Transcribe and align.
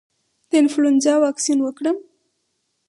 د 0.49 0.51
انفلونزا 0.61 1.13
واکسین 1.23 1.59
وکړم؟ 1.63 1.97